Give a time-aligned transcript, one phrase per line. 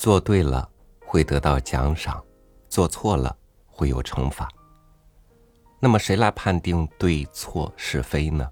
[0.00, 0.66] 做对了
[1.04, 2.24] 会得到奖赏，
[2.70, 3.36] 做错了
[3.66, 4.48] 会有惩罚。
[5.78, 8.48] 那么谁来判定对错是非呢？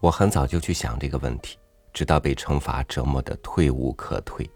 [0.00, 1.58] 我很早就去想这个问题，
[1.92, 4.48] 直到被惩罚折磨的退无可退。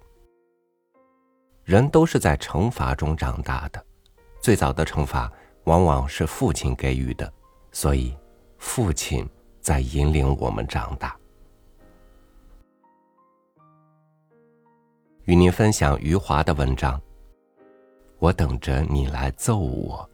[1.65, 3.85] 人都是在惩罚中长大的，
[4.41, 5.29] 最早的惩罚
[5.65, 7.33] 往往是父亲给予的，
[7.73, 8.17] 所以
[8.59, 9.29] 父亲
[9.61, 11.19] 在引领我们长大。
[15.27, 17.03] 与您分享余华的文章，
[18.21, 20.09] 我等着你来揍我。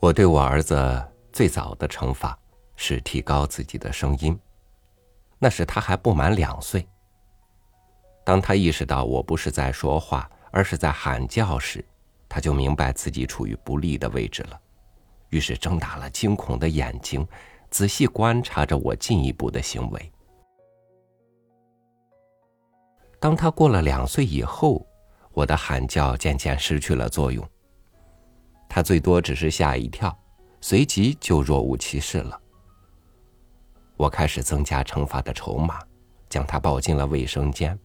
[0.00, 2.36] 我对我儿子最早的惩罚
[2.74, 4.40] 是提高自己的声音，
[5.38, 6.88] 那时他还不满两岁。
[8.24, 11.84] 当他意识到我不是在说话，而是在喊叫时，
[12.28, 14.60] 他就明白自己处于不利的位置了，
[15.30, 17.26] 于是睁大了惊恐的眼睛，
[17.70, 20.12] 仔细观察着我进一步的行为。
[23.18, 24.86] 当他过了两岁以后，
[25.32, 27.46] 我的喊叫渐渐失去了作用。
[28.68, 30.16] 他最多只是吓一跳，
[30.60, 32.40] 随即就若无其事了。
[33.96, 35.80] 我开始增加惩罚的筹码，
[36.28, 37.78] 将他抱进了卫生间。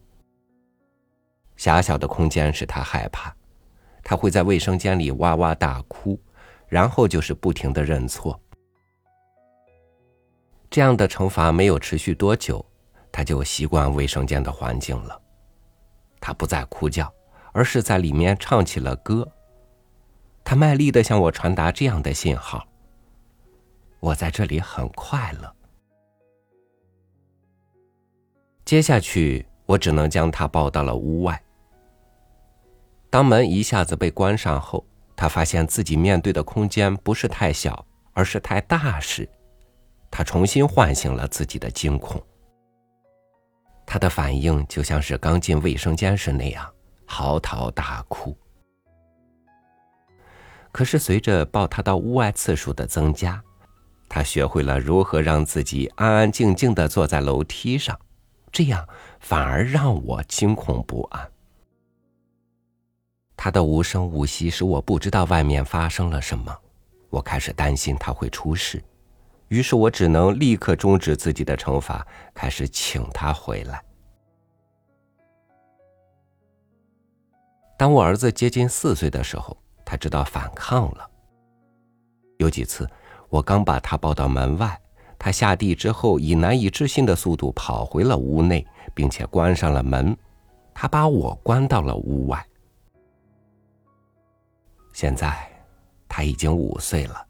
[1.57, 3.33] 狭小的空间使他害怕，
[4.03, 6.19] 他会在卫生间里哇哇大哭，
[6.67, 8.39] 然后就是不停的认错。
[10.69, 12.65] 这样的惩罚没有持续多久，
[13.11, 15.21] 他就习惯卫生间的环境了。
[16.19, 17.13] 他不再哭叫，
[17.53, 19.31] 而是在里面唱起了歌。
[20.43, 22.67] 他卖力的向我传达这样的信号
[24.01, 25.55] ：“我在这里很快乐。”
[28.65, 31.41] 接下去，我只能将他抱到了屋外。
[33.09, 34.85] 当门一下子被关上后，
[35.15, 39.27] 他发现自己面对的空间不是太小，而是太大时，
[40.11, 42.21] 他重新唤醒了自己的惊恐。
[43.85, 46.69] 他的反应就像是刚进卫生间时那样，
[47.05, 48.35] 嚎啕大哭。
[50.71, 53.41] 可是，随着抱他到屋外次数的增加，
[54.09, 57.97] 他学会了如何让自己安安静静的坐在楼梯上，
[58.51, 58.85] 这样
[59.27, 61.31] 反而让我惊恐不安。
[63.35, 66.55] 他的无声无息使我不知道外面发生了什么，
[67.09, 68.83] 我开始担心他会出事，
[69.47, 72.05] 于是我只能立刻终止自己的惩罚，
[72.35, 73.83] 开始请他回来。
[77.79, 79.57] 当我儿子接近四岁的时候。
[79.87, 81.07] 他知道反抗了。
[82.37, 82.89] 有几次，
[83.29, 84.81] 我刚把他抱到门外，
[85.19, 90.17] 他下地之后以难以置信的速度跑回了屋内，并且关上了门。
[90.73, 92.43] 他把我关到了屋外。
[94.91, 95.47] 现在
[96.09, 97.25] 他已经五岁了，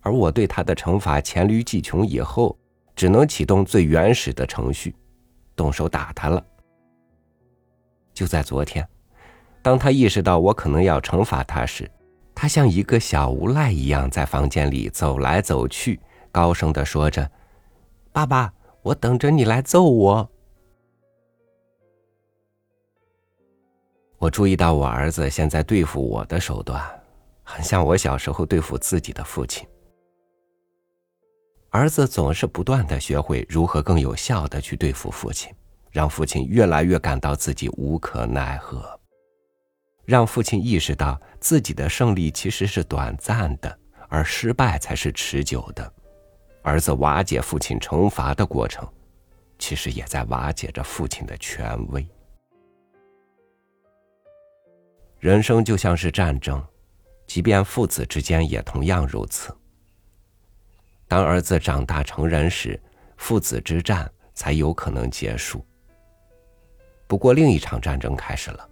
[0.00, 2.56] 而我对他的惩罚黔驴技穷以后，
[2.94, 4.96] 只能启动最原始的程序，
[5.54, 6.44] 动手打他了。
[8.14, 8.88] 就在昨天。
[9.62, 11.90] 当他意识到我可能要惩罚他时，
[12.34, 17.28] 他像一个小无赖一样在房间里走来走去，高声的说着
[18.12, 20.30] ：“爸爸，我等着你来揍我。”
[24.18, 26.82] 我注意到我儿子现在对付我的手段，
[27.42, 29.66] 很像我小时候对付自己的父亲。
[31.70, 35.52] 儿子总是不断的学会如何更有效的去对付父亲，
[35.90, 38.98] 让父亲越来越感到自己无可奈何。
[40.06, 43.78] 让父亲意识到自己的胜利其实是短暂的，
[44.08, 45.92] 而失败才是持久的。
[46.62, 48.88] 儿子瓦解父亲惩罚的过程，
[49.58, 52.06] 其实也在瓦解着父亲的权威。
[55.18, 56.62] 人生就像是战争，
[57.26, 59.54] 即便父子之间也同样如此。
[61.08, 62.80] 当儿子长大成人时，
[63.16, 65.64] 父子之战才有可能结束。
[67.06, 68.68] 不过，另一场战争开始了。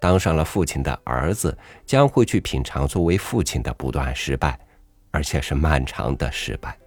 [0.00, 4.58] 当上了父亲的儿子将会去品尝作为父亲的不断失败，
[5.10, 6.78] 而且是漫长的失败。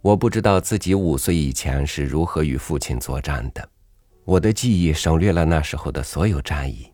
[0.00, 3.68] 我不知道自己五岁以前是如何与父亲作战的，
[4.24, 6.92] 我的记忆省略了那时候的所有战役。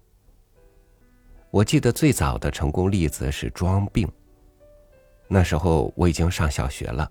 [1.50, 4.10] 我记得最早的成功例子是装病。
[5.28, 7.10] 那时候我已经上小学了。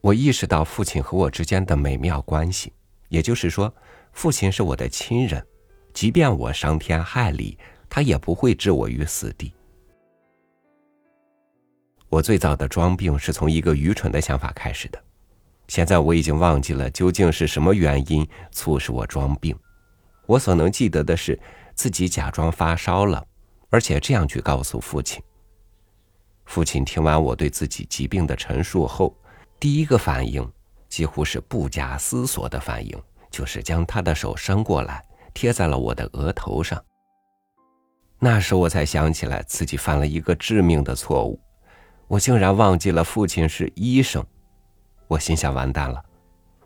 [0.00, 2.72] 我意识到父亲和我之间的美妙关系，
[3.08, 3.72] 也就是说。
[4.10, 5.46] 父亲是我的亲人，
[5.92, 7.56] 即便我伤天害理，
[7.88, 9.52] 他也不会置我于死地。
[12.08, 15.00] 我最早的装病是从一个愚蠢的想法开始的，
[15.68, 19.56] 现在我已经忘记了究竟是什么原因促使我装病。
[20.26, 21.38] 我所能记得的是，
[21.74, 23.24] 自己假装发烧了，
[23.70, 25.22] 而且这样去告诉父亲。
[26.46, 29.14] 父亲听完我对自己疾病的陈述后，
[29.60, 30.50] 第一个反应
[30.88, 32.98] 几乎是不假思索的反应，
[33.30, 35.02] 就是将他的手伸过来，
[35.34, 36.82] 贴在了我的额头上。
[38.18, 41.38] 那时我才想起来自己犯了一个致命的错误，
[42.06, 44.24] 我竟然忘记了父亲是医生。
[45.08, 46.04] 我心想：完蛋了，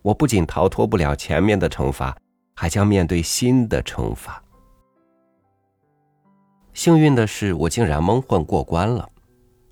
[0.02, 2.16] 我不仅逃脱不了前面的惩罚，
[2.54, 4.42] 还将面对新的惩罚。
[6.74, 9.08] 幸运的是，我竟然蒙混过关了。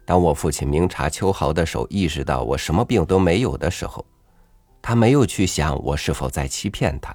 [0.05, 4.05] 当我父亲明察秋毫的手意识到我什么病都没有的时候，
[4.81, 7.15] 他没有去想我是否在欺骗他，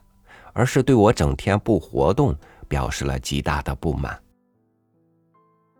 [0.53, 2.35] 而是对我整天不活动
[2.67, 4.17] 表示了极大的不满。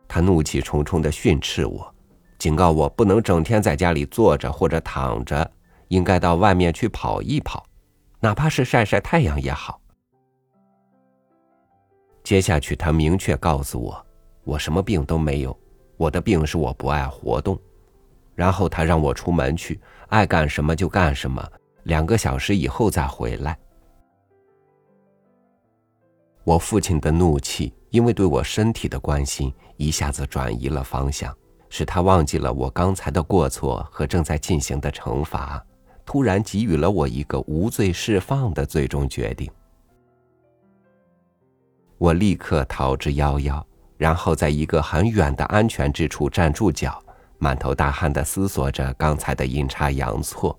[0.07, 1.93] 他怒气冲冲的训斥我，
[2.37, 5.51] 警告我不能整天在家里坐着或者躺着。
[5.95, 7.65] 应该到外面去跑一跑，
[8.19, 9.79] 哪怕是晒晒太阳也好。
[12.21, 14.05] 接下去，他明确告诉我，
[14.43, 15.57] 我什么病都没有，
[15.95, 17.57] 我的病是我不爱活动。
[18.33, 21.49] 然后他让我出门去，爱干什么就干什么，
[21.83, 23.57] 两个小时以后再回来。
[26.43, 31.33] 我父亲的怒气因为对我身体的关心，一下子转移了方向，
[31.69, 35.65] 使他忘记了我刚才的过错和正在进行的惩罚。
[36.05, 39.51] 突然给予了我一个无罪释放的最终决定，
[41.97, 43.61] 我立刻逃之夭夭，
[43.97, 47.01] 然后在一个很远的安全之处站住脚，
[47.39, 50.57] 满头大汗的思索着刚才的阴差阳错。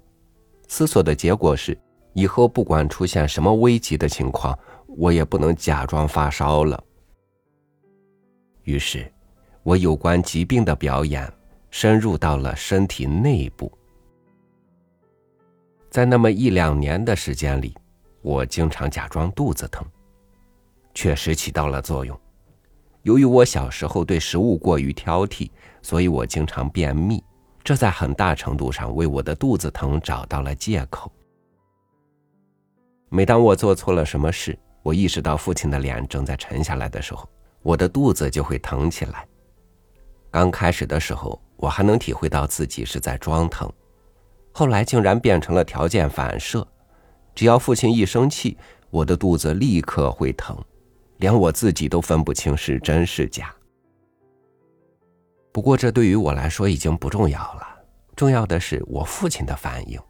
[0.66, 1.78] 思索的结果是，
[2.12, 4.58] 以后不管出现什么危急的情况，
[4.88, 6.82] 我也不能假装发烧了。
[8.64, 9.10] 于是，
[9.62, 11.32] 我有关疾病的表演
[11.70, 13.70] 深入到了身体内部。
[15.96, 17.75] 在那么一两年的时间里，
[18.20, 19.82] 我经常假装肚子疼，
[20.93, 22.20] 确实起到了作用。
[23.00, 25.50] 由于我小时候对食物过于挑剔，
[25.81, 27.25] 所以我经常便秘，
[27.64, 31.10] 这在很大程度上为我的肚子疼找到了借口。
[33.08, 37.26] 每当我做错了什么事，我意识到父亲的脸正在沉下来的时候，
[37.62, 39.26] 我的肚子就会疼起来。
[40.31, 43.72] 刚开始的时候，我还能体会到自己是在装疼。
[44.58, 46.67] 后来竟然变成了条件反射，
[47.35, 48.56] 只要父亲一生气，
[48.88, 50.56] 我的肚子立刻会疼，
[51.19, 53.55] 连我自己都分不清是真是假。
[55.53, 57.69] 不过这对于我来说已经不重要了，
[58.17, 60.00] 重要的是我父亲的反应。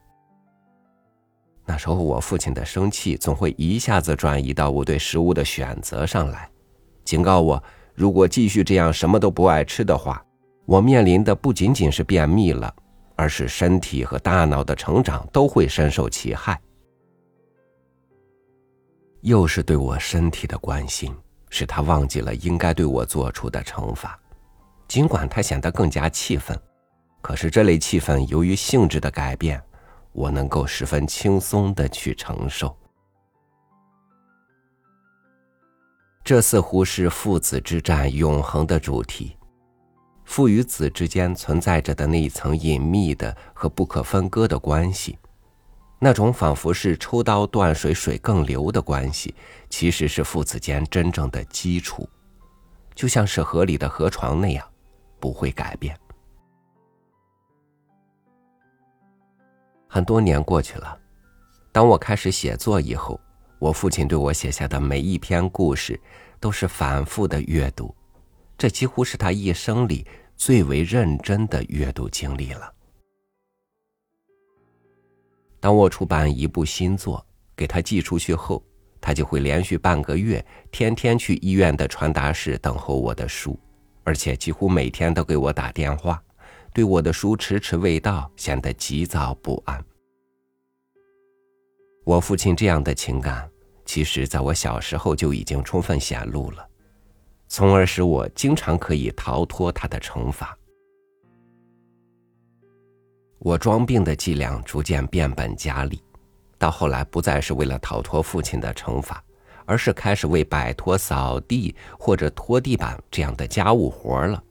[1.64, 6.48] 那时候我父亲的生气总会一下子转移到我对食物的选择上来，
[7.04, 7.60] 警告我，
[7.96, 10.24] 如果继续这样什么都不爱吃的话，
[10.66, 12.72] 我面临的不仅仅是便秘了。
[13.16, 16.60] 而是身体和大脑的成长都会深受其害。
[19.22, 21.12] 又是对我身体的关心，
[21.50, 24.16] 使他忘记了应该对我做出的惩罚。
[24.86, 26.56] 尽管他显得更加气愤，
[27.20, 29.60] 可是这类气愤由于性质的改变，
[30.12, 32.76] 我能够十分轻松的去承受。
[36.22, 39.35] 这似乎是父子之战永恒的主题。
[40.26, 45.16] 父与子之间存在着的那一层隐秘的和不可分割的关系，
[45.98, 49.34] 那种仿佛是抽刀断水水更流的关系，
[49.70, 52.06] 其实是父子间真正的基础，
[52.94, 54.68] 就像是河里的河床那样，
[55.18, 55.96] 不会改变。
[59.88, 60.98] 很多年过去了，
[61.72, 63.18] 当我开始写作以后，
[63.58, 65.98] 我父亲对我写下的每一篇故事，
[66.40, 67.95] 都是反复的阅读。
[68.58, 72.72] 这几乎是他一生里最为认真的阅读经历了。
[75.60, 77.24] 当我出版一部新作
[77.56, 78.62] 给他寄出去后，
[79.00, 83.58] 他就会连续半个月天天去医院的传达室等候我的书，
[84.04, 86.22] 而且几乎每天都给我打电话，
[86.72, 89.84] 对我的书迟迟未到显得急躁不安。
[92.04, 93.48] 我父亲这样的情感，
[93.84, 96.65] 其实在我小时候就已经充分显露了。
[97.48, 100.56] 从而使我经常可以逃脱他的惩罚。
[103.38, 106.02] 我装病的伎俩逐渐变本加厉，
[106.58, 109.22] 到后来不再是为了逃脱父亲的惩罚，
[109.64, 114.42] 而是开始为摆脱扫地或者拖地板这样的家务活了。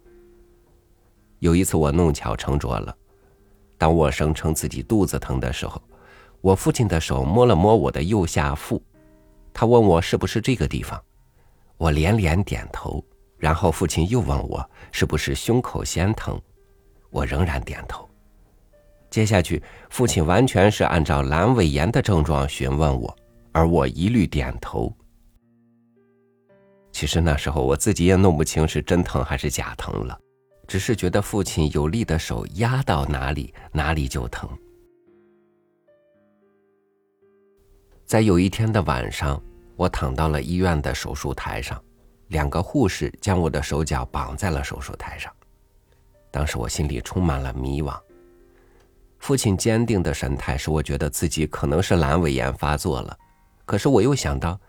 [1.40, 2.96] 有一次我弄巧成拙了，
[3.78, 5.82] 当我声称自己肚子疼的时候，
[6.40, 8.82] 我父亲的手摸了摸我的右下腹，
[9.52, 11.04] 他问我是不是这个地方。
[11.78, 13.04] 我连连点头，
[13.38, 16.42] 然后父亲又问我是不是胸口先疼，
[17.10, 18.10] 我仍然点头。
[19.10, 23.16] 接下去，父亲完全是按照阑尾炎的症状询问我，
[23.52, 24.94] 而我一律点头。
[26.92, 30.18] 其实那时候我自己也弄不清是真疼还是假疼了，
[30.68, 34.50] 只是觉得父亲有力的手压到哪里，哪里就疼。
[38.06, 39.42] 在有一天的晚上，
[39.76, 41.82] 我躺到了医院的手术台上，
[42.28, 45.32] 两个护士将我的手脚绑在了手术台上。
[46.32, 48.00] 当时我心里充满了迷惘。
[49.20, 53.18] 父亲坚定的神态使我觉得自己可能是阑尾炎发作了，
[53.66, 54.60] 可是我又想到。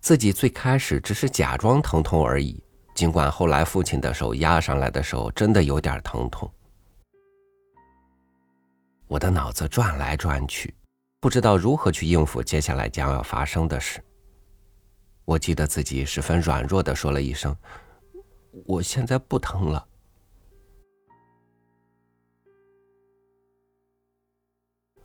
[0.00, 2.62] 自己最开始只是假装疼痛而已，
[2.94, 6.48] 尽管后来父亲的手压上来的时候真的有点疼痛。
[9.08, 10.72] 我的脑子转来转去，
[11.18, 14.00] 不知道如何去应付接下来将要发生的事。
[15.28, 17.54] 我记得自己十分软弱的说了一声
[18.64, 19.86] ：“我现在不疼了。”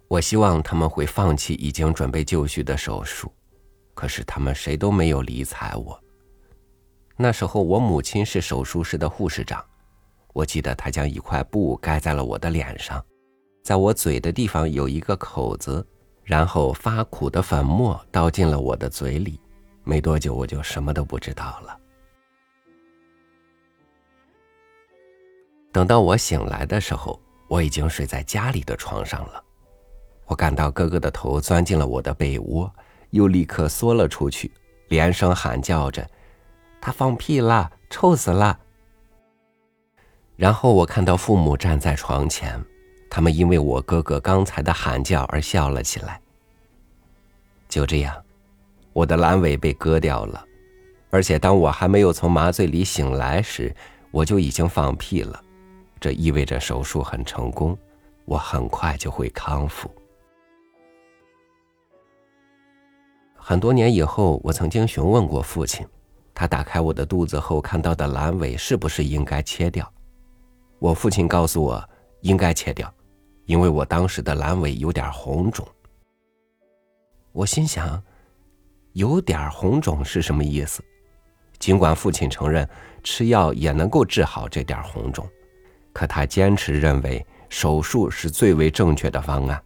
[0.08, 3.30] 我希望他们会放弃已经准备就绪的手术。
[3.94, 6.02] 可是他们谁都没有理睬我。
[7.18, 9.62] 那时候我母亲是手术室的护士长，
[10.32, 13.06] 我记得她将一块布盖在了我的脸上，
[13.62, 15.86] 在我嘴的地方有一个口子，
[16.24, 19.38] 然后发苦的粉末倒进了我的嘴里。
[19.84, 21.80] 没多久我就什么都不知道了。
[25.72, 29.44] 等到我醒来的时候，我已经睡在家里的床上了。
[30.26, 32.74] 我感到哥哥的头钻进了我的被窝。
[33.14, 34.52] 又立刻缩了出去，
[34.88, 36.10] 连声喊叫着
[36.82, 38.60] ：“他放屁了，臭死了！”
[40.36, 42.60] 然后我看到父母站在床前，
[43.12, 46.20] 他们因为我哥哥刚才的喊叫而笑了起来。
[47.70, 48.20] 就这样，
[48.94, 50.46] 我的阑尾被割掉了，
[51.10, 53.76] 而且当我还没有从麻醉里醒来时，
[54.12, 55.44] 我就已经放屁了。
[56.00, 57.78] 这意味着手术很成功，
[58.26, 59.90] 我很快就会康复。
[63.36, 65.86] 很多年以后，我曾经询问过父亲，
[66.34, 69.92] 他打开我的肚子后看到的阑尾是不是应该切掉？
[70.80, 71.84] 我父亲告诉我
[72.22, 72.94] 应该切掉，
[73.46, 75.68] 因为我当时的阑尾有点红肿。
[77.32, 78.02] 我心想，
[78.94, 80.84] 有点红肿是什么意思？
[81.60, 82.68] 尽管父亲承认
[83.04, 85.28] 吃药也能够治好这点红肿，
[85.92, 89.62] 可他坚持认为手术是最为正确的方案。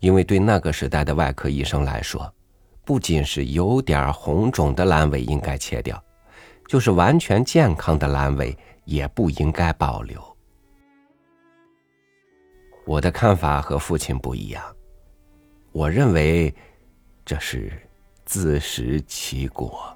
[0.00, 2.32] 因为对那个时代的外科医生来说，
[2.84, 6.02] 不仅是有点红肿的阑尾应该切掉，
[6.66, 10.22] 就是完全健康的阑尾也不应该保留。
[12.84, 14.64] 我的看法和父亲不一样，
[15.72, 16.54] 我认为
[17.28, 17.70] 这是
[18.24, 19.94] 自食其果。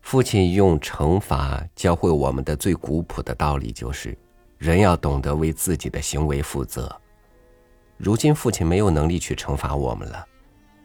[0.00, 4.18] 父亲用惩罚教会我们的最古朴的道理就是，
[4.58, 7.00] 人要懂得为自己的行为负责。
[7.96, 10.24] 如今父亲没有能力去惩罚我们了，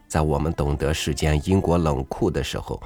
[0.07, 2.81] 在我们懂得世间因果冷酷的时候，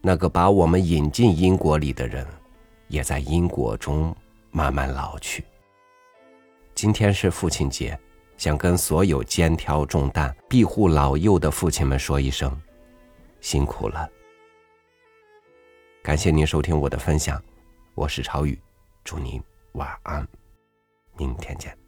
[0.00, 2.26] 那个把我们引进因果里的人，
[2.88, 4.14] 也在因果中
[4.50, 5.44] 慢慢老去。
[6.74, 7.98] 今天是父亲节，
[8.36, 12.56] 想跟所有肩挑重担、庇护老幼的父亲们说一声，
[13.40, 14.08] 辛苦了。
[16.02, 17.42] 感谢您收听我的分享，
[17.94, 18.58] 我是超宇，
[19.02, 19.42] 祝您
[19.72, 20.26] 晚安，
[21.16, 21.87] 明天见。